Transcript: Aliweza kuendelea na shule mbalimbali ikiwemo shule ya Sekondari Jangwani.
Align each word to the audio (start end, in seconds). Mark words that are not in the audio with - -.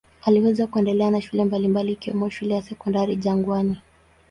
Aliweza 0.21 0.67
kuendelea 0.67 1.11
na 1.11 1.21
shule 1.21 1.45
mbalimbali 1.45 1.91
ikiwemo 1.91 2.29
shule 2.29 2.53
ya 2.55 2.61
Sekondari 2.61 3.15
Jangwani. 3.15 3.77